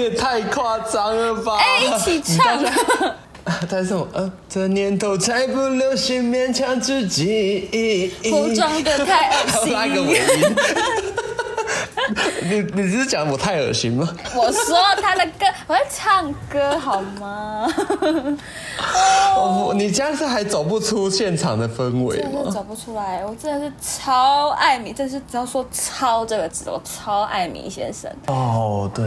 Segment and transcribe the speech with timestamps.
[0.00, 1.58] 你也太夸张了吧！
[1.58, 2.58] 哎，一起唱。
[3.68, 10.54] 他说：“呃，这年头才不流行勉强自己，服装的太恶心。
[12.42, 14.08] ”你你是讲我太恶心吗？
[14.34, 17.68] 我说他的歌，我在唱歌好吗？
[19.36, 22.30] 哦，你这样是还走不出现场的氛围吗？
[22.32, 28.10] 真的走不出来，我真的是超爱米，真是只要说“超”这个字，我超爱米先生。
[28.26, 29.04] 哦，对，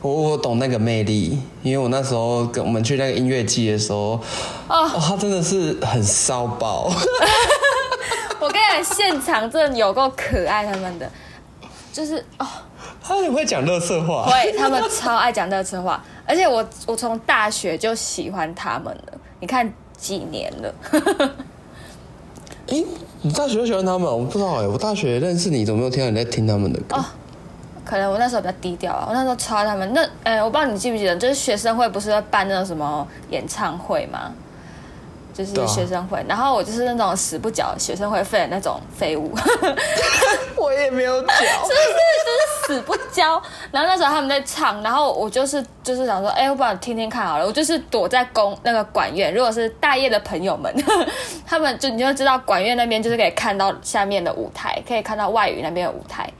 [0.00, 4.20] 我我懂那个魅力，因为我那时候跟我们去那个音乐季的时候，
[4.68, 6.90] 哦，他真的是很骚爆。
[8.40, 11.10] 我跟你讲，现场真的有够可爱，他们的。
[11.94, 12.46] 就是哦，
[13.00, 20.74] 他很会讲乐色话，会，他们超爱讲乐色话， 而且我我从大学就喜欢他们了，你看几年了。
[22.66, 22.82] 哎，
[23.22, 24.10] 你大学就喜欢他们？
[24.10, 26.96] 我不知道哎，我大学认识你，怎么没有听到你在听他们的歌？
[26.96, 27.04] 哦，
[27.84, 29.92] 可能我那时候比较低调啊，我那时候超爱他们。
[29.94, 34.32] 那哎，我不知道你记不记得，就是学生会不是要办那种什么演唱会吗？
[35.34, 39.34] 就是学生会，然后我就是那种死不缴学生会费的那种废物，
[40.56, 41.74] 我也没有缴， 是不是？
[42.24, 43.42] 就是死不交。
[43.72, 47.44] 然后那时候他们在唱，然后我就是就是想说，哎，我不然听听看好了。
[47.44, 50.72] 我就是躲在公那个管院，如果是大业的朋友们，
[51.44, 56.30] 他们就你就知道管院那边就是可以看到下面的舞台，可以看到外语那边的舞台。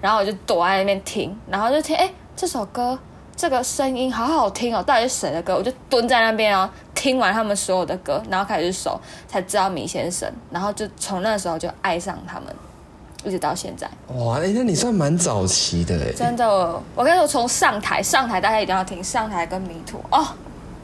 [0.00, 2.98] 然后我就躲在那边听，然后就听，哎，这首歌。
[3.34, 5.56] 这个声音好好听哦，到底是谁的歌？
[5.56, 6.68] 我就蹲在那边哦，
[7.02, 12.54] 听完他们所有的歌，然后开始搜，才知道米先生，然后就从那时候就爱上他们，
[13.24, 13.88] 一直到现在。
[14.14, 16.12] 哇，哎，那你算蛮早期的哎。
[16.12, 20.24] 真的，我跟你说，从上台上台，大家一定要听上台跟迷途哦，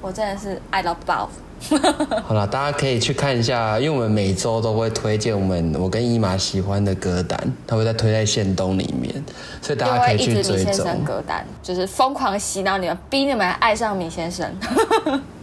[0.01, 1.31] 我真的是爱到爆。
[2.27, 9.25] 好了，大家可以去看一下，因为我们每周都会推荐我们我跟伊玛喜欢的歌单，他会在推在线东里面，
[9.63, 14.53] 所以大家可以去追踪歌单，就是疯狂洗脑你们，逼你们爱上米先生。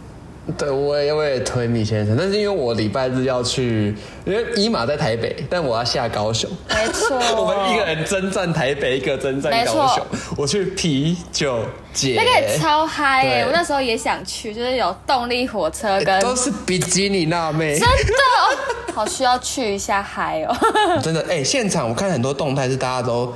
[0.56, 6.48] 对，我也我也推米先生，但是因为我礼拜日要去，因为伊玛在台北，但我要下高雄。
[6.68, 10.06] 没错， 我们一个人征战台北，一个征战高雄。
[10.36, 11.58] 我去啤酒
[11.92, 13.42] 节，那个超嗨哎！
[13.42, 20.56] 我那时候也想去，就是有动力火车跟都是比基尼辣妹，真的，好需要去一下嗨哦！
[21.02, 23.34] 真的哎，现场我看很多动态是大家都。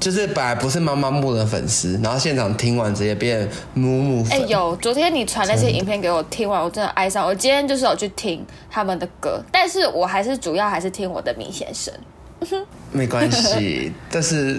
[0.00, 4.40] 就是本来不是妈妈木的粉丝，然后现场听完直接变木木粉。
[4.40, 7.26] 哎，有昨天你传那些影片给我，听完我真的爱上。
[7.26, 11.92] 我今天就是有去听他们的歌，但是我还是主要还是听我的明先生。
[12.90, 14.54] 没关系，但是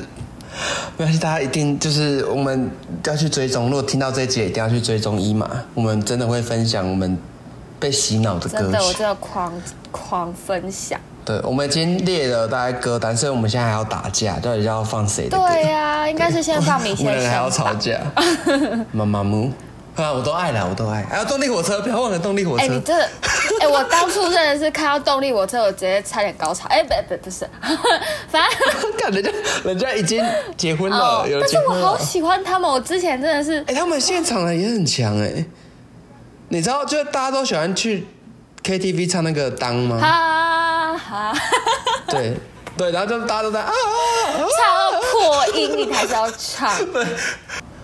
[0.95, 2.69] 没关系，大家一定就是我们
[3.03, 3.65] 要去追踪。
[3.65, 5.49] 如果听到这一集，一定要去追踪一马。
[5.73, 7.17] 我们真的会分享我们
[7.79, 8.55] 被洗脑的歌曲。
[8.57, 9.51] 真的，我真的狂
[9.91, 11.01] 狂分享。
[11.23, 15.45] 对，我们已经列了大概歌单，所以我们现在还要打架，到底要放谁的歌？
[15.47, 17.07] 对呀，应该是先放米先生。
[17.07, 17.99] 我们还要吵架。
[18.91, 19.51] 妈妈木
[19.95, 21.03] 啊，我都爱了，我都爱。
[21.03, 22.63] 还有动力火车，不要忘了动力火车。
[22.63, 22.93] 哎，你这，
[23.61, 26.67] 哎，我当初真的是看到动力火车，我直接差点高潮。
[26.69, 27.47] 哎，不不不是，
[28.27, 29.31] 反正看人家
[29.63, 30.25] 人家已经
[30.57, 35.45] 结婚了，有但是我好喜欢他们，我之前真的是，哎，他们现场的也很强哎。
[36.49, 38.05] 你知道，就是大家都喜欢去
[38.63, 39.99] KTV 唱那个当吗？
[40.01, 40.40] 啊，
[42.07, 42.37] 对
[42.77, 46.73] 对，然后就大家都在啊，唱破音，你还是要唱。
[46.93, 47.05] 对，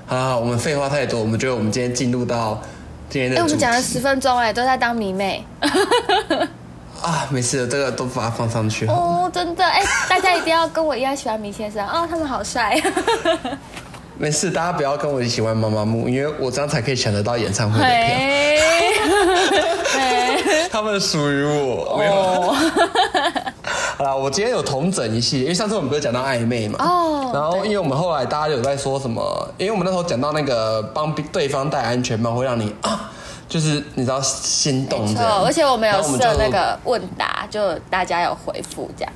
[0.08, 2.62] 好，我们废话太多，我们觉得我们今天进入到
[3.10, 3.38] 今天的。
[3.38, 5.46] 哎，我们讲了十分钟，哎，都在当迷妹。
[7.04, 8.88] 啊，没事，这个都把它放上去。
[8.88, 12.82] 哦，真的，哎，大家一定要跟我一样喜欢米先生哦，他们好帅。
[14.20, 17.94] 没事，大家不要跟我一起玩妈妈木，因为我这样才可以抢得到演唱会的票。
[20.72, 22.14] 他们属于我，没有。
[23.98, 26.78] 好了，我今天有同整一系列，因为上次我们不是讲到暧昧嘛。
[26.80, 27.32] 哦。
[27.34, 33.12] 然后，因为我们后来大家有在说什么，因为我们那时候讲到那个帮对方戴安全帽会让你啊，
[33.48, 35.44] 就是你知道心动这样。
[35.44, 39.13] 而且我们有设那个问答，就大家有回复这样。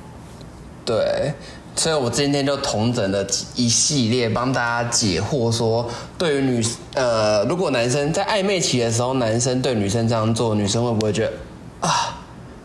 [0.84, 1.32] 对。
[1.74, 5.88] 所以我今天就同整了一系列，帮大家解惑，说
[6.18, 11.32] 对于女呃，如果男生在暧昧期的时候，男生对女生这样做，女生会不会觉得
[11.80, 12.18] 啊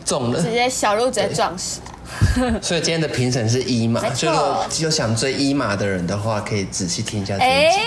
[0.04, 0.42] 中了？
[0.42, 1.80] 直接小鹿直接撞死。
[2.62, 7.78] 所以今天的评审是一码，所以如果有想追一码的人的话，可以仔细听一下这一集。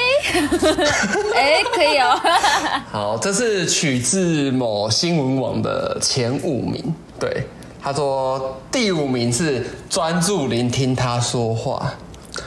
[1.34, 2.20] 哎， 可以哦。
[2.90, 7.44] 好，这是取自某新闻网的前五名，对。
[7.82, 11.94] 他说第五名是专注聆听他说话，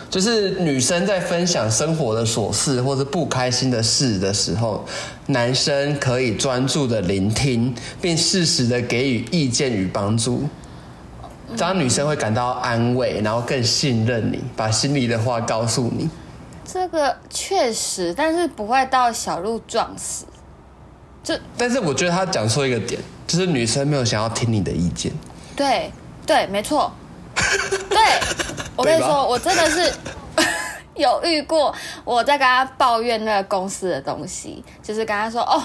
[0.09, 4.85] 就是女生在分享生活的琐事或者不开心的事的时候，
[5.27, 10.43] 男生可以专注的聆听，并适时的给予意见与帮助，
[11.55, 16.09] 这样女生会感到安慰，然后更信任你，把心里的话告诉你。
[16.65, 20.25] 这个确实，但是不会到小鹿撞死。
[21.23, 25.11] 就，但是我觉得他讲错一个点，就是女生没有想要听你的意见。
[25.55, 25.91] 对
[26.25, 26.91] 对，没错。
[27.89, 27.99] 对，
[28.75, 29.93] 我跟你说，我真的是
[30.95, 31.73] 有遇过，
[32.03, 35.61] 我在跟他抱怨那个公司的东西，就是跟他说，哦，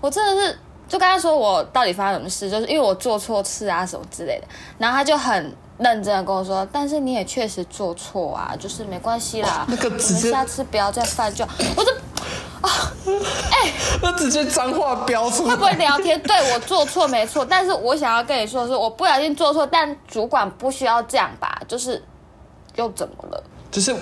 [0.00, 0.58] 我真的是，
[0.88, 4.46] 就跟他说我到底发生什么事，就是因为我做错事啊什么之类的，
[4.78, 5.54] 然后他就很。
[5.78, 11.46] 认真的跟我说，但是你也确实做错啊，就是没关系啦，那个直接下次不要再犯就。
[11.76, 11.92] 我就
[12.66, 12.92] 啊，
[13.50, 13.72] 哎，
[14.02, 15.50] 那直接脏话飙出来。
[15.50, 16.20] 会不会聊天？
[16.22, 21.60] 对我做错没错，但是我想要跟你说的是，我不小心做错，但主管不需要这样吧？
[21.68, 22.02] 就是
[22.74, 23.42] 又怎么了？
[23.70, 23.94] 就是。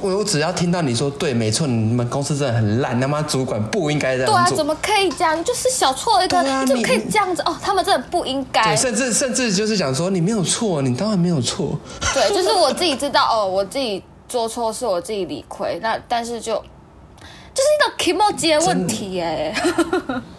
[0.00, 4.34] 我我只要听到你说对，没错，你们公司真的很烂，他妈主管不应该这样做。
[4.34, 5.44] 对啊，怎么可以这样？
[5.44, 7.42] 就是小错一个，你怎么可以这样子？
[7.42, 8.74] 哦，他们真的不应该。
[8.74, 11.78] 甚至甚至就是想说你没有错，你当然没有错。
[12.14, 16.64] 对，就是我自己知道哦，我自己做错是我自己理亏，那但是就。
[17.54, 19.54] 就是一个 k m o 的问题哎，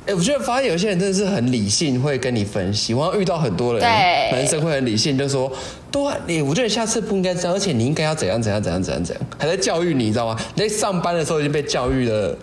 [0.07, 2.93] 哎，我觉得发现有些人真的是很理性，会跟你分析。
[2.93, 5.51] 我遇到很多人，男生会很理性，就说：
[5.91, 10.35] 对，你我觉得下次不应该这样，而且你应该要怎样怎样怎样怎样怎样，还在教育你，你知道吗？
[10.55, 12.35] 你在上班的时候已经被教育了，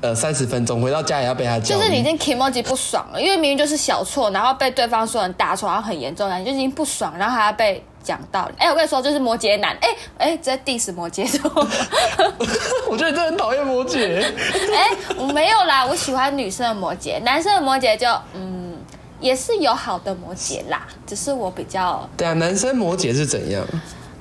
[0.00, 1.76] 呃，三十分钟，回到家也要被他教。
[1.76, 7.80] 就是你已经 k m o j i 不爽了，因为明明就是小错，然后被对方说成大错，然后很严重，你就已经不爽，然后还要被。
[8.06, 11.50] 讲道理，哎，我跟你说，就是摩羯男，哎哎，直接 diss 摩羯座。
[12.88, 14.22] 我觉得你真的很讨厌摩羯。
[14.22, 18.78] 哎，我没有啦，我喜欢女生的摩羯，男生的摩羯就嗯，
[19.18, 22.08] 也是有好的摩羯啦，只是我比较。
[22.16, 23.66] 对啊，男生摩羯是怎样？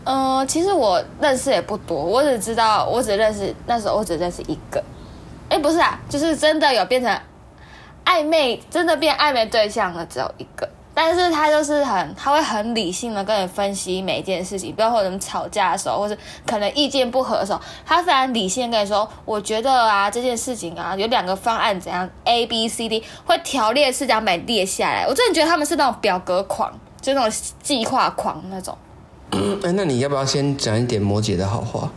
[0.03, 4.83] 呃，其实我认识也不多，我只知道，我只认识那时候我只认识一个。
[5.47, 7.19] 哎，不是啊，就是真的有变成
[8.03, 10.67] 暧昧，真的变暧昧对象的只有一个。
[10.95, 25.05] 但是他就是很，他会很理性的跟你分析每一件事情，包括你们吵架的时候，或是可能意见不合的时候，他非常理性跟你说，我觉得啊这件事情啊有两个方案怎样，A B C D 会条列式这样把列下来。
[25.05, 26.71] 我真的觉得他们是那种表格狂，
[27.01, 28.77] 就那种计划狂那种。
[29.31, 31.91] 哎，那你要不要先讲一点摩羯的好话？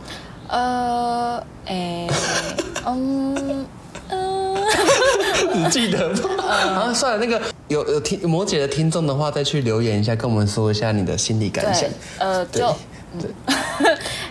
[0.49, 2.05] 呃，哎，
[2.85, 3.65] 嗯。
[5.53, 6.43] 你记得吗？
[6.47, 11.89] 啊，算了，那个有有听摩羯的听众的话，再去留言一下，跟我们说一下你的心理感想。
[12.17, 12.61] 呃，对，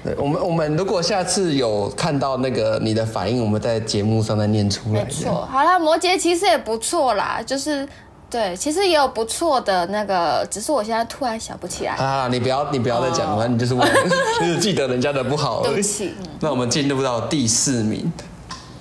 [0.05, 5.02] 对，我们我们如果下次有看到那个你的反应，我们在节目上再念出来。
[5.05, 7.88] 没错，好了，摩羯其实也不错啦，就是
[8.29, 11.94] 对，其实也有不错的那个，只是我现在突然想不起来。
[11.94, 13.88] 啊，你不要你不要再讲了，你就是忘，
[14.40, 15.62] 就是记得人家的不好。
[15.62, 16.12] 对不起。
[16.40, 18.12] 那我们进入到第四名。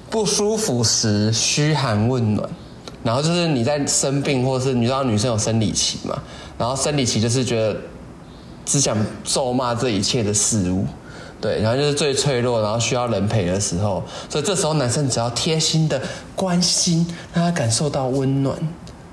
[0.09, 2.50] 不舒服时嘘寒问暖，
[3.03, 6.17] 然后就是你在生病，或是你知道女生有生理期嘛，
[6.57, 7.79] 然后生理期就是觉得
[8.65, 10.85] 只想咒骂这一切的事物，
[11.39, 16.01] 对，然后就是最脆弱，然后需要人陪的时候，所以这时候男生只要贴心的
[16.35, 18.57] 关心，让他感受到温暖。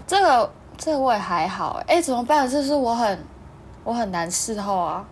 [0.07, 2.51] 这个这个我也还好，哎，怎么办？
[2.51, 3.19] 就是我很
[3.85, 5.05] 我很难伺候啊。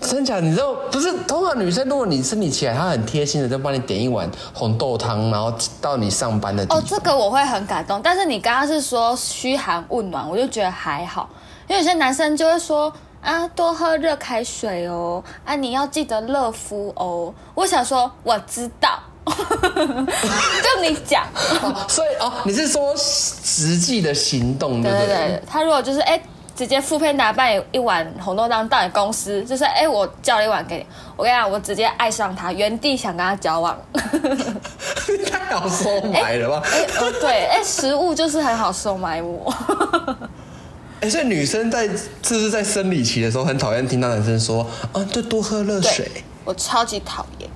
[0.00, 0.40] 真假？
[0.40, 1.12] 你知道不是？
[1.26, 6.78] 通常女生，如果你生理起来，她很贴心的，就帮你点一碗红豆汤，然后到你上班的地方。
[6.78, 8.00] 哦，这个我会很感动。
[8.02, 11.28] 但是你刚刚是说嘘寒问暖，我就觉得还好。
[11.66, 17.34] 因为有些男生就会说啊，多喝热开水哦，啊，你要记得热敷哦。
[17.54, 21.24] 我想说，我知道， 就你讲。
[21.88, 24.80] 所以哦，你是说实际的行动？
[24.82, 25.42] 对对对。
[25.46, 26.18] 他如果就是哎。
[26.58, 30.86] 直接复配拿半一碗红豆汤到你公司，就是哎，我叫了一碗给你。
[31.16, 33.78] 我跟你讲，我直接爱上他，原地想跟他交往。
[35.30, 36.60] 太好收买了吧？
[36.66, 39.54] 哎，哦对，哎，食物就是很好收买我。
[41.00, 46.10] 哎，所以女生在就是在生理期的时候，很讨厌听到男生说啊，就多喝热水。
[46.44, 47.47] 我超级讨厌。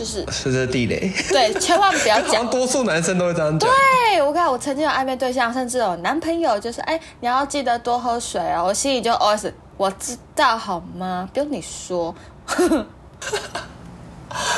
[0.00, 2.40] 就是是这地雷，对，千万不要讲。
[2.48, 3.68] 多数男生都会这样讲。
[3.68, 8.64] 对我看我曾经有暧昧对象，甚至有男朋友，就是哎，你要记得多喝水哦。
[8.64, 11.28] 我心里就 always 我知道好吗？
[11.34, 12.14] 不用你说。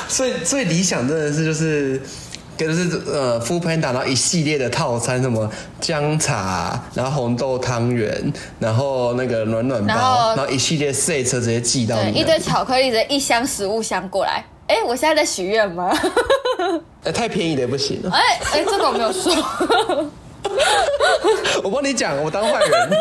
[0.06, 2.00] 最最理想真的是就是
[2.56, 14.44] 就是呃，敷喷打到一系列的套餐，什么姜茶，然后红豆汤圆，然后那个暖暖包，然后一系列 set 直接寄到你，一堆巧克力的一箱食物箱过来。
[14.72, 15.94] 哎，我现在在许愿吗？
[17.04, 18.00] 哎，太便宜的不行。
[18.10, 19.30] 哎哎，这个我没有说。
[21.62, 22.90] 我帮你讲，我当坏人。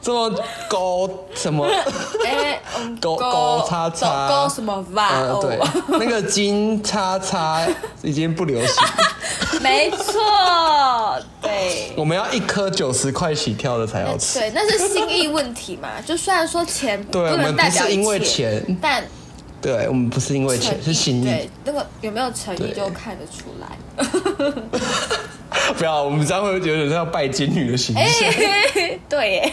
[0.00, 0.30] 这么
[0.68, 1.66] 高什么？
[2.24, 2.58] 哎，
[3.00, 5.10] 高高叉叉高什么吧？
[5.14, 5.58] 嗯，对，
[5.98, 7.66] 那个金叉叉
[8.02, 8.86] 已经不流行。
[9.60, 10.22] 没错，
[11.42, 11.92] 对。
[11.96, 14.38] 我们要一颗九十块起跳的才要吃。
[14.38, 15.88] 对，那是心意问题嘛？
[16.06, 19.04] 就虽然说钱不能代表因为钱，但。
[19.66, 21.24] 对我们不是因为钱，是心意。
[21.24, 23.76] 对，那个有没有诚意就看得出来。
[25.76, 28.04] 不要，我们这样会有点像拜金女的形象。
[29.08, 29.52] 对耶。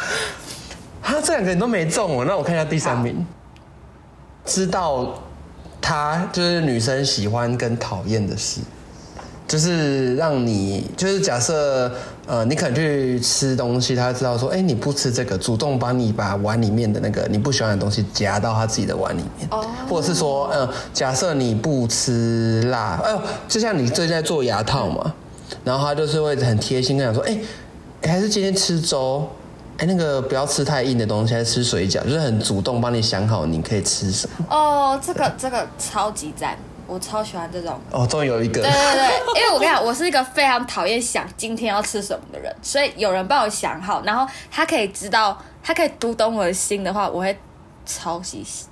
[1.02, 2.24] 他，这两个人都没中哦。
[2.26, 3.26] 那我看一下第三名，
[4.46, 5.22] 知道
[5.78, 8.62] 他就是女生喜欢跟讨厌的事。
[9.46, 11.94] 就是让你，就是假设，
[12.28, 25.14] 呃，你可能去吃东西，他知道说，哎，你不吃这个，主动帮你把碗里面的那个你不喜欢的东西夹到他自己的碗里面，哦，或者是说，嗯，假设你不吃辣，哎呦，就像你最近在做牙套嘛，
[25.64, 27.38] 然后他就是会很贴心跟你说，哎，
[28.02, 29.26] 还是今天吃粥，
[29.78, 34.44] 哎，那个不要吃太硬的东西，还是吃水饺，就是很主动帮你想好你可以吃什么。
[34.50, 36.58] 哦，这个这个超级赞。
[36.88, 38.62] 我超喜欢这种哦，终于有一个。
[38.62, 47.38] 对对对，因为我跟你讲，我是一个非常讨厌想今天要吃什么的人，所以有人帮我想好，然后他可以知道，他可以读懂我的心的话，我会
[47.84, 48.64] 超级喜。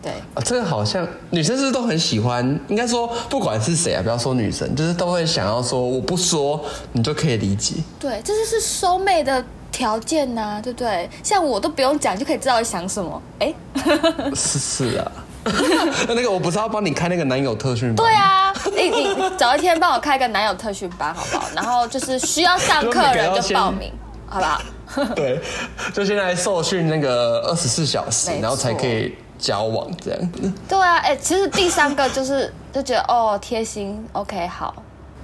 [0.00, 2.44] 对啊，这个好像女生是不是都很喜欢？
[2.68, 7.74] 应该说，不管是谁啊，不要说女生，就是都会想要说，我不说你就可以理解。
[7.98, 11.08] 对，这就是收妹的条件呐，对不对？
[11.22, 13.54] 像我都不用讲就可以知道想什么，哎，
[14.36, 15.10] 是是啊。
[16.08, 18.06] 那个我不是要帮你开那个男友特训班？
[18.06, 21.48] 对啊，你你找一天帮我开个男友特训班好不好？
[21.54, 23.92] 然后就是需要上课人就报名，
[24.26, 24.60] 好不好？
[25.14, 25.40] 对，
[25.92, 30.52] 就现在受训那个二十四小时，然后才可以交往这样子。
[30.68, 34.74] 对啊，哎，其实第三个就是就觉得哦贴心，OK 好。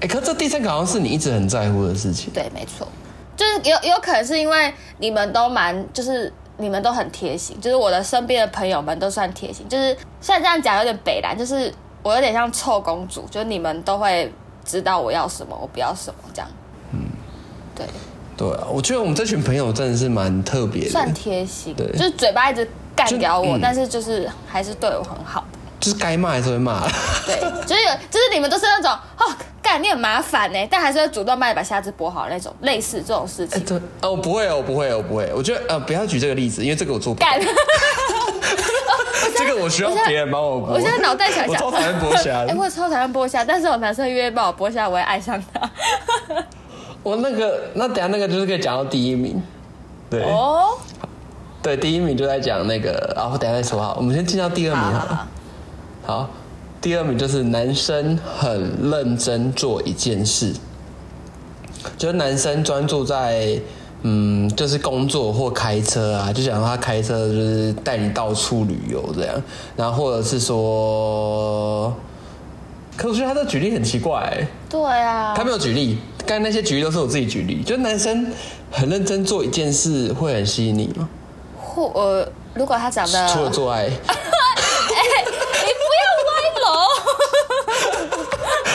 [0.00, 2.32] 哎，可这第三个好像是你一直很在乎的事情。
[2.32, 2.88] 对，没错，
[3.36, 6.32] 就是有有可能是因为你们都蛮就是。
[6.60, 14.32] 你们都很贴心，就是我的身边的朋友们都算贴心，就是虽然这样讲有点北蓝，就是我有点像臭公主，就是你们都会
[14.64, 16.48] 知道我要什么，我不要什么这样。
[16.92, 17.00] 嗯，
[17.74, 17.86] 对，
[18.36, 25.44] 对啊，我觉得我们这群朋友真的是蛮特别的，算贴心，对，就是嘴巴一直干掉我，但是就是还是对我很好。
[25.80, 26.86] 就是该骂还是会骂，
[27.26, 33.64] 对，就是有，就是你们都是那种哦，干你很麻烦呢，但还是会主动帮你把虾子剥好那种，类似这种事情。
[33.64, 35.32] 对，哦，不会，我不会，我不会。
[35.34, 37.20] 我觉得呃，不要举这个例子，因为这个我做不。
[37.20, 37.40] 干。
[39.36, 40.74] 这个我需要别人帮我剥。
[40.74, 42.44] 我现在脑袋想想，我超讨厌剥虾。
[42.46, 45.70] 哎，我超讨厌剥虾，但是有男生愿意帮我剥虾，我会爱上他。
[47.02, 49.42] 我那个，那等下那个就是可以讲到第一名。
[50.10, 50.22] 对。
[50.24, 50.76] 哦。
[51.62, 53.94] 对，第一名就在讲那个，然后等下再说哈。
[53.96, 55.14] 我们先进到第二名好了。
[55.14, 55.26] 好，
[56.80, 60.54] 第二名就是男生很认真做一件事，
[61.98, 63.60] 就是男生专注在
[64.02, 69.42] 嗯，就是工作或开车啊，就想他开车就是带你到处旅游这样，
[69.76, 71.94] 然后或者是说，
[72.96, 78.26] 可我觉得他的举例很奇怪，对啊，他没有举例，刚才那些举例都是我自己举例，就是男生
[78.70, 81.06] 很认真做一件事会很吸引你吗？
[81.58, 83.90] 或呃，如果他长得除了做爱。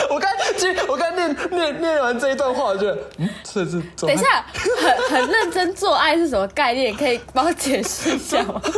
[0.08, 1.14] 我刚
[1.86, 6.94] 念完这一段话，我觉得，嗯，这是等一下，很 很认真做爱是什么概念？
[6.94, 8.60] 可以帮我解释一下吗？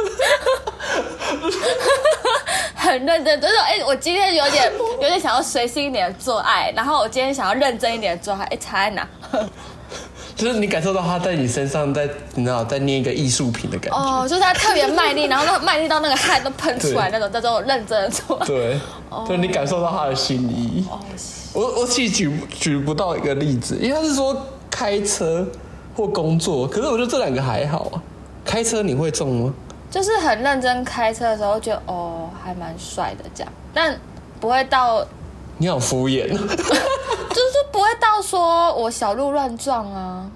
[2.74, 9.08] 很认真，就是哎，我今天有点有点想要随性一点做爱，然后我今天想要认真一点做爱，哎，差在哪？
[10.36, 13.98] 就是你感受到他在你身上，在你知道在捏一个艺术品的感觉。
[13.98, 18.38] 哦，就是他特别卖力，然后那卖力到那个汗都喷出来那种，叫做认真的做。
[18.46, 18.78] 对，
[19.26, 20.86] 就是你感受到他的心意。
[20.88, 21.00] 哦，
[21.52, 24.36] 我我其实举举不到一个例子，因为他是说
[24.70, 25.46] 开车
[25.96, 28.02] 或工作，可是我觉得这两个还好啊。
[28.44, 29.54] 开车你会中吗？
[29.90, 33.98] 就是很认真开车的时候，觉得哦还蛮帅的这样，但
[34.40, 35.04] 不会到。
[35.56, 36.28] 你好敷衍。
[36.28, 40.30] 就是不会到说我小鹿乱撞啊，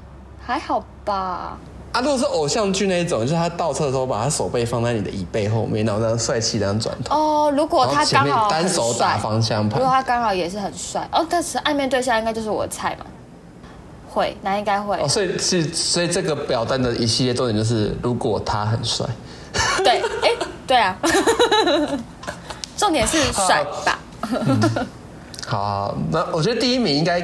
[0.44, 1.58] 还好吧。
[1.92, 7.14] 啊，如果是偶像剧那一种，就是他倒车的时候把他手背放在你的椅背后面，然后这样帅气这样转头。
[7.14, 13.06] 哦，如果他刚好单手打方向盘，如果他刚好也是很帅，哦，但是暧昧对象应该就是我的菜嘛。
[14.10, 14.96] 会，那应该会。
[14.98, 19.06] 哦，所以是，所以这个表单的一系列重点就是，如果他很帅。
[19.78, 20.30] 对，哎，
[20.66, 20.98] 对啊。
[22.76, 23.98] 重点是帅吧。
[25.46, 27.20] 好，那我觉得第一名应该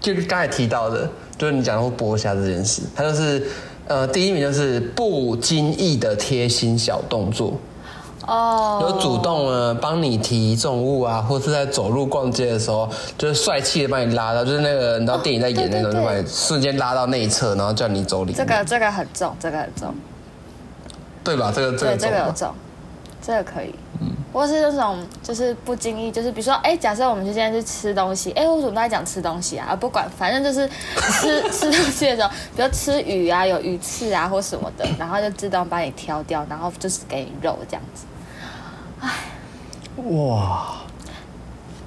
[0.00, 3.46] 就刚才提到的，就是你讲过剥虾这件事，他就是
[3.88, 7.54] 呃第一名就是不经意的贴心小动作
[8.26, 18.34] 哦，有主动呢帮你提重物啊，或是在走路逛街的时候，就是帅气的把你拉到，就是那个你知道电影在演那种，就把你瞬间拉到内侧，然后叫你走里。
[18.34, 19.94] 这个这个很重，这个很重，
[21.24, 21.50] 对吧？
[21.56, 22.52] 这个这个这个重，
[23.22, 23.74] 这个可以。
[24.32, 29.74] 或是那种就是不经意，就是比如说，哎，假设我们就现在去吃东西，哎，为什么都在讲吃东西啊？
[29.74, 30.68] 不管，反正就是
[31.20, 38.04] 吃吃东西的时候，比如吃鱼啊，有鱼刺啊或什么的，然后就自动帮你挑掉，然后就是给你肉这样子。
[39.00, 39.10] 哎
[40.10, 40.76] 哇，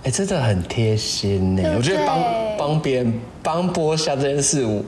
[0.04, 1.74] 哎，真的很贴心呢。
[1.78, 2.20] 我觉得帮
[2.58, 4.84] 帮别人帮剥虾这件事，我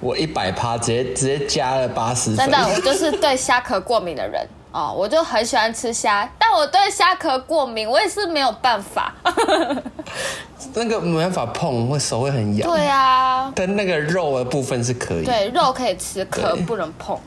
[0.00, 2.36] 我一百趴直接直接加了八十分。
[2.36, 9.14] 真的，我就是对虾壳过敏的人哦，我就很喜欢吃虾，但我对虾壳过敏，我也是没有办法。
[10.74, 12.70] 那个没办法碰，会手会很痒。
[12.70, 15.24] 对啊，但那个肉的部分是可以。
[15.24, 17.18] 对，肉可以吃，壳不能碰。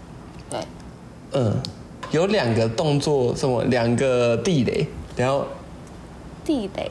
[0.50, 0.60] 对，
[1.34, 1.62] 嗯，
[2.10, 5.46] 有两个动作，什么两个地雷，然后
[6.44, 6.90] 地雷。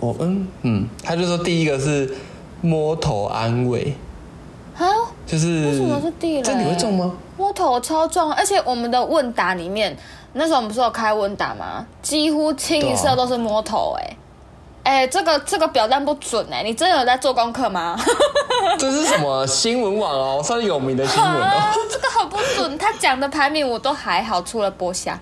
[0.00, 2.14] 我嗯嗯，他就说第一个是
[2.60, 3.94] 摸头安慰。
[5.34, 5.38] 啊？
[5.38, 6.42] 就是为什么是地雷？
[6.42, 7.12] 这你会中吗？
[7.36, 9.96] 摸头超重，而且我们的问答里面，
[10.34, 11.84] 那时候我们不是有开问答吗？
[12.02, 14.16] 几乎清一色都是摸头，哎。
[14.84, 17.98] 哎，这个这个表单不准哎，你真的有在做功课吗？
[18.78, 21.72] 这是什么新闻网哦，算是有名的新闻哦。
[21.90, 25.18] 这个很不准，他讲的排名我都还好，除了剥虾。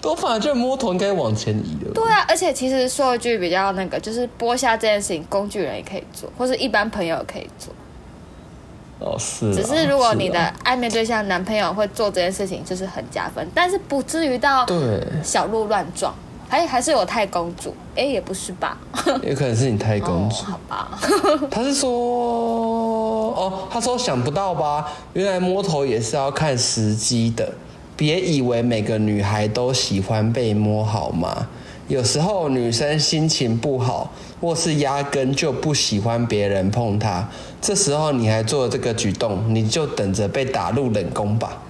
[0.00, 1.90] 都反而觉得摸头应该往前移的。
[1.92, 7.74] 对啊，而且其实说一句比较那个，就是剥虾这件事情，工具人也可以做，或是一般朋友也可以做。
[9.00, 9.54] 哦，是。
[9.54, 16.14] 只是如果你的暧昧对象男朋友会做这件事情，就是很加分，但是不至于到对小鹿乱撞。
[16.48, 18.76] 还还是我太公主，哎，也不是吧？
[19.22, 20.98] 也可能是你太公主，好吧？
[21.48, 24.92] 他是说，哦，他说想不到吧？
[25.12, 27.48] 原来摸头也是要看时机的，
[27.96, 31.46] 别以为每个女孩都喜欢被摸，好吗？
[31.90, 37.28] 有时候女生心情不好，或是压根就不喜欢别人碰她，
[37.60, 41.60] 这时候你还做这个举动，你就等着被打入冷宫吧。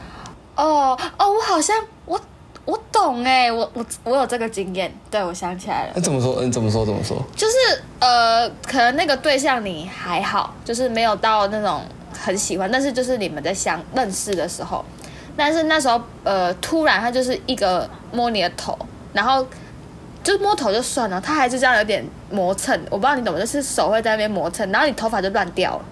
[0.56, 1.74] 哦哦，我好像
[2.04, 2.20] 我。
[2.66, 5.92] 我懂哎，我我我有这个经验，对我想起来了。
[5.96, 6.36] 那怎么说？
[6.38, 6.84] 嗯，怎么说？
[6.84, 7.16] 怎么说？
[7.34, 11.80] 就是呃，可能那个对象你还好，就是没有到那种
[12.12, 14.84] 很喜欢，但是就是你们在相认识的时候，
[15.36, 18.78] 但是那时候呃，突然他就是一个摸你的头，
[19.12, 19.44] 然后
[20.22, 23.40] 就摸头就算了，他还是这样有点磨蹭，我不知道你懂吗？
[23.40, 25.84] 就是手会在那边磨蹭，然后你头发就乱掉了，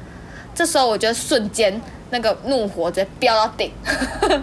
[0.55, 3.73] 这时候我觉得瞬间那个怒火直接飙到顶。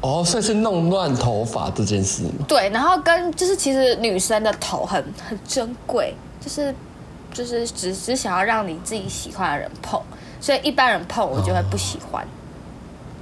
[0.00, 2.44] 哦，所以是弄乱头发这件事吗？
[2.46, 6.74] 对，然后跟就是其实女生的头很很珍贵，就是
[7.32, 9.98] 就是只只想要让你自己喜欢的人碰，
[10.40, 12.26] 所以一般人碰我就会不喜欢。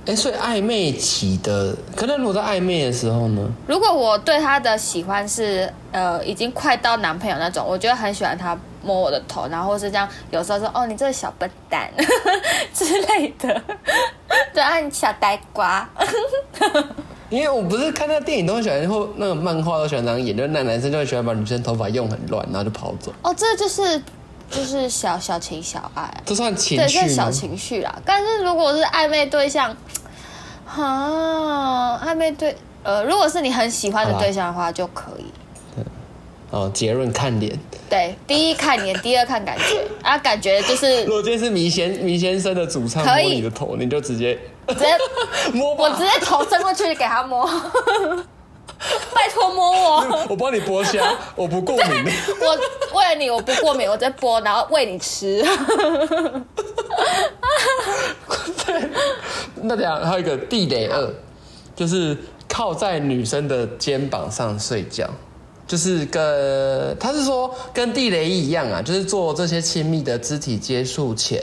[0.05, 3.49] 哎，所以暧昧期的，可能我在暧昧的时候呢？
[3.69, 11.89] 如果我对他的喜欢是呃已经快到男朋友那种，我觉得很喜欢他摸我的头，然后是这样，有时候说哦你这个小笨蛋
[12.75, 13.63] 之类的，
[14.53, 15.89] 对啊你小呆瓜。
[17.31, 23.11] 因为我不是看那个电影都很喜欢，或那个漫画都喜欢这样演，就是那男生就会喜欢把女生头发用很乱，然后就跑走。
[23.23, 24.03] 哦，这就是
[24.53, 28.01] 就是小小情小爱，这算情绪对，小情绪啦。
[28.05, 29.75] 但是如果是暧昧对象。
[30.75, 35.27] 啊，暧昧对，呃，如果是你很喜欢的对象的话，就可以。
[36.51, 37.59] 哦，结论看脸。
[37.91, 41.05] 对，第一看脸，第二看感觉 啊，感觉就是。
[41.05, 44.39] 如果今天是迷先迷先生的主唱摸你的头，你就直接
[44.69, 44.87] 直接
[45.53, 47.47] 摸，我直接头伸过去给他摸。
[49.15, 52.13] 拜托摸我， 我帮你剥虾， 我不过敏。
[52.41, 55.43] 我为了你，我不过敏，我直接剥，然后喂你吃。
[58.67, 58.91] 对，
[59.63, 61.11] 那两还有一个地雷二，
[61.77, 62.17] 就是
[62.49, 65.09] 靠在女生的肩膀上睡觉，
[65.67, 71.41] 就是跟他是说跟地雷一样啊，就是做这些亲密的肢体接触前，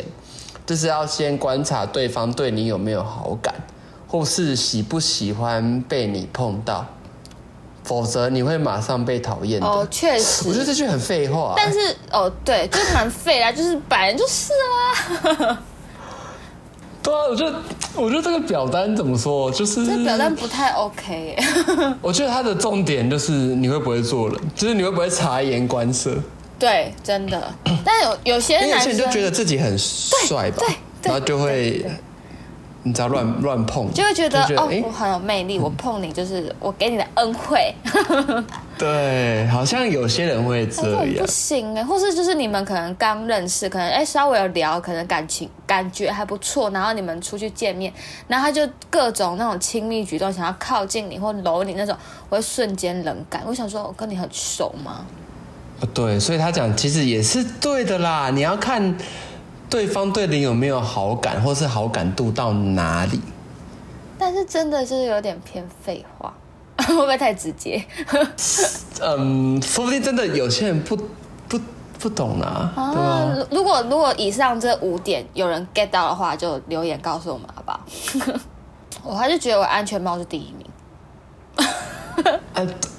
[0.65, 3.55] 就是要先观察对方对你有没有好感，
[4.07, 6.85] 或是喜不喜欢被你碰到。
[7.89, 9.65] 否则你会马上被讨厌的。
[9.65, 11.55] 哦，确实，我觉得这句很废话。
[11.57, 11.79] 但是，
[12.11, 15.59] 哦，对，就是蛮废啊，就是本来就是啊。
[17.01, 17.55] 对啊，我觉得，
[17.95, 21.35] 我觉得这个表单怎么说，就是这表单不太 OK。
[21.99, 26.13] 我觉得它的重点就是你会不会做人，就是你会不会察言观色。
[26.59, 27.51] 对，真的。
[27.83, 30.63] 但有有些男生就觉得自己很帅吧，
[31.01, 31.83] 对，然后就会。
[32.89, 37.71] 你知道乱乱碰，就会觉得哦，我很有魅力，我碰你就是我给你的恩惠。
[38.79, 41.15] 对，好像有些人会这样。
[41.19, 47.93] 不行哎，或是就是你们可能刚认识，可能哎稍微有聊，可能感情感觉还不错，然后你们出去见面，
[48.27, 51.95] 然后他就各种那种亲密举动，想要靠近你或搂你那种，
[52.29, 53.43] 我会瞬间冷感。
[53.45, 55.05] 我想说，我跟你很熟吗？
[55.93, 58.97] 对，所以他讲其实也是对的啦，你要看。
[59.69, 63.19] 对方对你有没有好感，或是好感度到哪里？
[64.17, 66.33] 但是真的就是有点偏废话，
[66.85, 67.81] 会不会太直接？
[69.01, 70.97] 嗯，说不定真的有些人不
[71.47, 71.59] 不
[71.99, 72.73] 不懂啊。
[72.75, 77.79] 啊，如果如果以上这五点有人 get 到的话，就留言告诉我们好不好？
[79.03, 80.65] 我还是觉得我安全帽是第一名。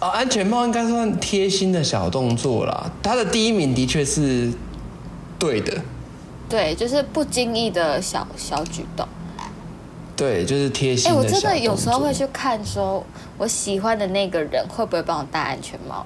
[0.00, 2.90] 安全帽应该算贴心的小动作啦。
[3.02, 4.50] 他的第一名的确是
[5.38, 5.78] 对的，
[6.50, 9.06] 对，就是不经意的小小举动。
[10.16, 11.10] 对，就是贴心。
[11.10, 13.02] 哎，我真的有时候会去看，说
[13.38, 16.04] 我喜欢的那个人会不会帮我戴安全帽？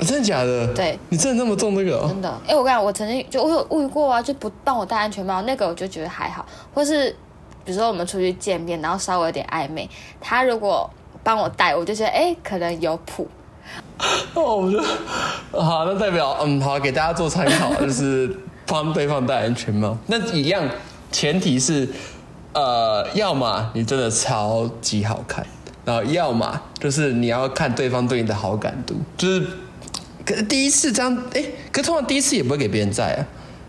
[0.00, 0.74] 真的假的？
[0.74, 2.08] 对，你真的那么重这个？
[2.08, 2.28] 真的。
[2.48, 6.44] 哎，我跟你讲，我曾经就我有遇过啊，就不帮我戴安全帽，那个我就觉得还好。
[6.74, 7.10] 或是
[7.64, 9.88] 比如说我们出去见面，然后稍微有点暧昧，
[10.20, 10.88] 他如果
[11.22, 13.28] 帮我戴，我就觉得哎，可能有谱。
[14.34, 18.34] 哦，我觉得好，那代表嗯，好，给大家做参考，就是
[18.70, 19.98] 帮对方戴安全帽。
[20.06, 20.66] 那一样，
[21.12, 21.86] 前提是。
[22.52, 25.46] 呃，要么你真的超级好看，
[25.84, 29.46] 然后要么就是你要看对方对你的好感度，就是
[30.26, 33.22] 可是第一次这样，哎，可通常第一次也不会给别人在啊，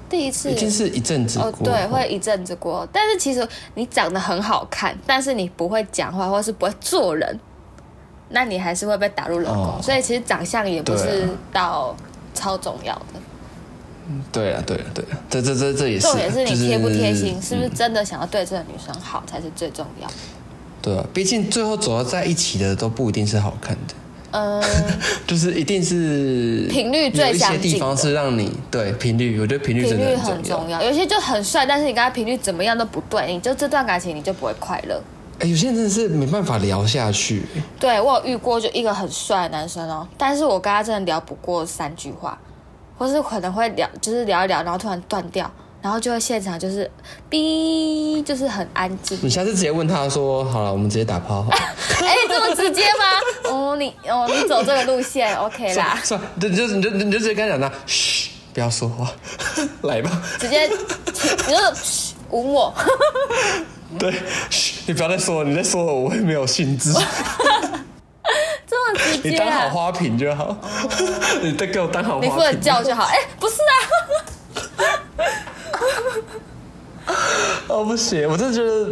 [0.09, 2.87] 第一次已经是一阵子过，对，会一阵子过。
[2.91, 7.39] 但是其实你长得很好看，但是你不会讲话或是不会做人，
[8.29, 9.79] 那你还是会被打入冷宫。
[9.79, 11.95] 所以其实长相也不是到
[12.33, 13.21] 超重要的。
[14.31, 20.07] 对啊，对啊，对啊，这这这这也是重点是你贴不贴心，是不是真的想要对这个女生好才是最重要。
[20.81, 23.93] 对啊，毕竟最后走到在一起的都不一定是好看的。
[24.31, 24.63] 嗯，
[25.27, 27.57] 就是一定是频率最相近。
[27.57, 30.81] 有些地方是让你对频率，我觉得频率真的很重要。
[30.81, 35.01] 有些就很帅，但是你跟他频率怎么样都不对，你就这段感情你就不会快乐。
[35.39, 37.43] 哎，有些人真的是没办法聊下去。
[37.77, 42.39] 对我有遇过，就一个很帅的男生哦，但是我跟他真的聊不过三句话。
[43.01, 46.87] 或是可能会聊，就是聊一聊，然后突然断掉，然后就会现场就是，
[47.31, 49.17] 哔，就是很安静。
[49.23, 51.43] 你下次直接问他说：“好了，我们直接打炮。
[51.49, 53.49] ”哎，这么直接吗？
[53.49, 55.99] 哦，你哦，你走这个路线，OK 啦。
[56.03, 59.11] 算，你就你就你就直接跟他讲他，嘘，不要说话，
[59.89, 60.21] 来吧。
[60.37, 62.71] 直接，你就嘘，吻我。
[63.97, 64.13] 对，
[64.51, 66.93] 嘘，你不要再说了，你再说了我会没有兴致。
[68.85, 70.55] 这么直接，你当好花瓶就好。
[71.41, 72.29] 你再给我当好花瓶。
[72.29, 73.03] 你负责叫就好。
[73.03, 73.73] 哎，不是啊。
[77.67, 78.87] 哦，不行，我真的觉得，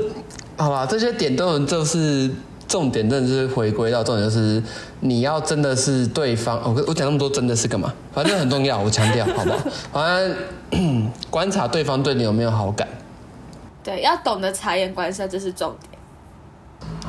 [0.57, 2.29] 好吧，这些点都能就是
[2.67, 4.61] 重点，真的是回归到重点，就是
[5.01, 6.59] 你要真的是对方。
[6.63, 7.93] 我我讲那么多，真的是干嘛？
[8.13, 9.57] 反正很重要，我强调，好不好？
[9.91, 10.17] 反
[10.71, 12.87] 正观察对方对你有没有好感。
[13.83, 15.98] 对，要懂得察言观色，这是重点。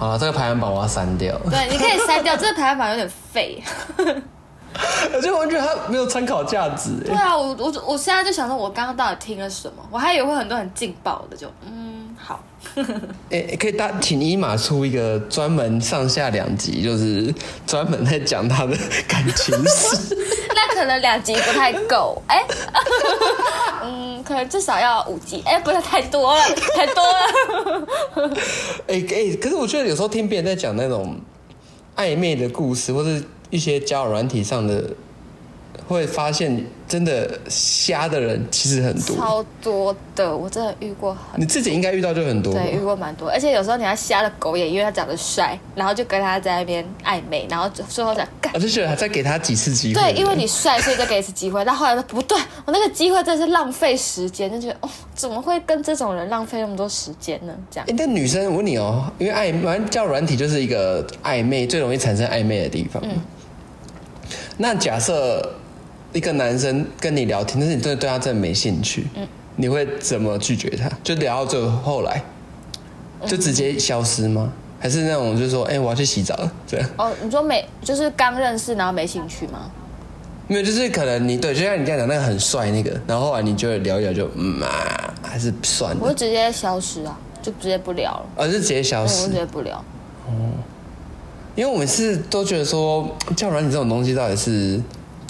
[0.01, 1.37] 好了，这个排行榜我要删掉。
[1.51, 3.63] 对，你可以删掉，这个排行榜有点废。
[5.13, 6.91] 而且我觉得它没有参考价值。
[7.05, 9.87] 对啊，我我我现在就想说，我刚刚到底听了什么？
[9.91, 12.45] 我还以为会很多很劲爆的，就嗯好。
[13.31, 17.35] 哎，可以大请伊玛出一个专门上下两集，就是
[17.67, 18.77] 专门在讲他的
[19.09, 20.15] 感情史。
[20.55, 22.45] 那可能两集不太够，哎。
[23.83, 26.43] 嗯，可能至少要五集，哎，不是太多了，
[26.75, 27.89] 太多了。
[28.87, 31.19] 哎哎，可是我觉得有时候听别人在讲那种
[31.97, 34.85] 暧昧的故事，或者一些交友软体上的。
[35.87, 41.41] 会发现真的瞎的人其实很多，超多的，我真的遇过很。
[41.41, 43.29] 你自己应该遇到就很多，对，遇过蛮多。
[43.29, 48.53] 而且有时候你还瞎了狗眼，因为他长得帅，然后就跟他在那边暧昧，然后最后再干。
[48.55, 50.01] 我就觉得再给他几次机会。
[50.01, 51.63] 对，因为你帅，所以再给一次机会。
[51.67, 57.55] 但后来说不对，我那个机会真的是浪费时间，就觉得哦，怎么会跟这种人浪费那么多时间呢？
[57.71, 57.87] 这样。
[57.89, 63.03] 哎，但女生，我问你哦，因为暧反正叫软体就是一个暧昧最容易产生暧昧的地方。
[63.05, 63.17] 嗯。
[64.57, 65.55] 那假设。
[66.13, 70.91] 一个男生跟你聊天，但是你真的对他真的没兴趣，嗯，你会怎么拒绝他？
[71.05, 72.23] 就聊到最后来，
[73.27, 74.53] 就直接消失吗？
[74.81, 76.89] 还是那种就是说，哎，我要去洗澡了，这样？
[76.97, 79.71] 哦，你说没，就是刚认识然后没兴趣吗？
[80.49, 85.99] 没有，就是可能你对，就像你刚才讲，那个很帅那个，然后后来你就聊一聊，就嗯啊，还是算了。
[86.01, 88.27] 我就直接消失啊，就直接不聊了。
[88.37, 89.77] 哦，是直接消失，直接不聊。
[90.27, 90.33] 哦，
[91.55, 94.81] 因为我每次都觉得说，叫软体这种东西到底是。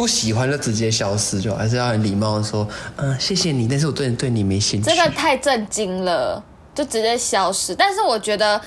[0.01, 4.89] 不喜欢就直接消失，就还是要很礼貌的说，嗯，谢谢你，但是我对对你没兴趣。
[4.89, 6.43] 这个太震惊了，
[6.75, 7.75] 就直接消失。
[7.75, 8.59] 但是我觉得，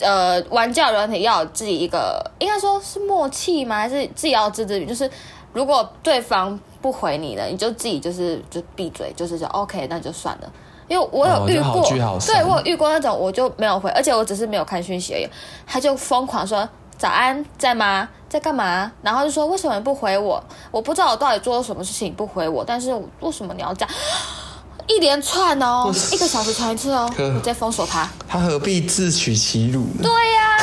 [0.00, 3.76] 呃，玩教软体要有自己一个，应该说是默契吗？
[3.76, 4.84] 还是自己要自制？
[4.84, 5.08] 就是
[5.52, 10.52] 如果对方不回你了，你就自己就是就闭嘴，就是说 OK，那就算了。
[10.88, 11.88] 因为我有遇过，
[12.26, 15.28] 对我有遇过那种，我就没有回，而且我只是没有看讯息而已，
[15.64, 16.68] 他就疯狂说。
[16.98, 18.08] 早安，在吗？
[18.28, 18.90] 在干嘛？
[19.02, 20.42] 然后就说为什么不回我？
[20.70, 23.94] 我不知道我到底做了什么事情不回我，但是为什么你要这样？
[24.88, 28.08] 一连串哦，一个小时传一次哦，我再封锁他。
[28.28, 30.02] 他何必自取其辱呢？
[30.02, 30.56] 对呀，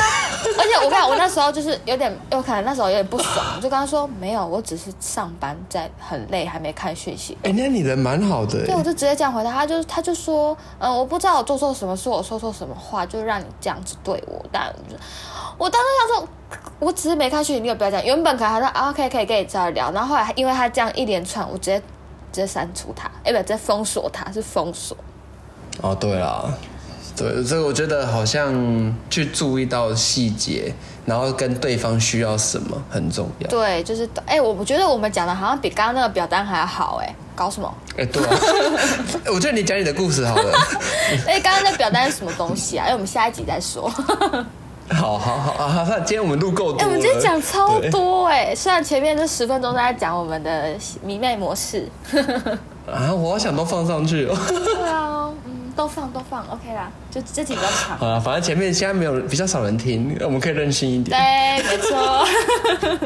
[0.58, 7.36] 而且我看我那时候就是有点，有可能那时候有点不爽，我就跟他说没有，我只是上班在很累，还没看讯息。
[7.44, 8.66] 哎，那你人蛮好的。
[8.66, 14.44] 对，我就直接这样回答，他就他就说，嗯，我不知道我做错什么，事我说错什么话，就让你这样子对我。
[14.52, 16.28] 但我当时想说，
[16.78, 18.02] 我只是没看讯息，你有不要讲。
[18.04, 19.90] 原本可能还说啊，OK，可以跟你再聊。
[19.92, 21.78] 然后后来因为他这样一连串，我直接
[22.32, 24.96] 直接删除他，哎，不，直接封锁他，是封锁。
[25.82, 26.44] 哦，对啦。
[27.16, 30.72] 对，所以我觉得好像去注意到细节，
[31.04, 33.48] 然后跟对方需要什么很重要。
[33.50, 37.74] 对，就是哎，我我觉得我们讲的好像比刚刚那个表单还要好哎，搞什么？
[37.98, 38.30] 哎，对啊，
[39.34, 40.58] 我觉得你讲你的故事好了。
[41.26, 42.86] 哎，刚刚那表单是什么东西啊？
[42.88, 43.92] 哎，我们下一集再说。
[44.94, 45.86] 好好好啊！
[45.88, 46.80] 那今天我们录够多。
[46.80, 51.88] 哎，我们今天讲超多哎，虽然前面这十分钟都在讲我们的迷妹模式。
[52.90, 54.36] 啊，我好想都放上去哦。
[54.48, 55.30] 对啊。
[55.46, 57.96] 嗯都放都放，OK 啦，就这几比较长。
[57.96, 61.18] 好了，反正前面现在没有比较少人听，我们可以任性一点。
[61.18, 62.26] 对，没错。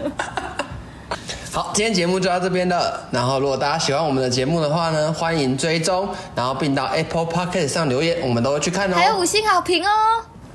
[1.52, 3.00] 好，今天节目就到这边了。
[3.12, 8.96] 然后，如果大家喜欢我们的节目的话呢，欢迎追踪，然后并到 Apple Podcast 上留言，我们都会去看哦。
[8.96, 9.90] 还有五星好评哦。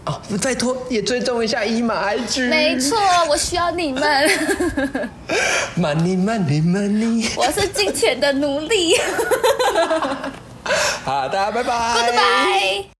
[0.06, 2.50] 哦，再托也追踪一下伊玛 IG。
[2.50, 2.98] 没错，
[3.30, 4.04] 我需要你们。
[5.78, 8.96] Money Money Money，我是金钱的奴隶。
[11.04, 11.94] 好，大家拜拜。
[11.96, 12.99] 拜拜。